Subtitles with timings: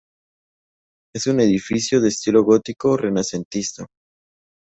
[1.13, 3.85] Es un edificio de estilo gótico-renacentista.